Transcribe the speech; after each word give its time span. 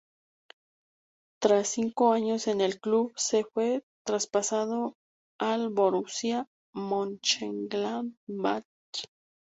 Tras 1.43 1.67
cinco 1.69 2.11
años 2.11 2.47
en 2.47 2.59
el 2.59 2.79
club 2.79 3.13
se 3.15 3.45
fue 3.53 3.83
traspasado 4.03 4.95
al 5.39 5.69
Borussia 5.69 6.47
Mönchengladbach. 6.73 8.65